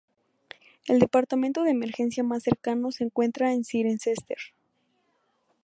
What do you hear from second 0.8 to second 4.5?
El Departamento de Emergencia más cercano se encuentra en Cirencester.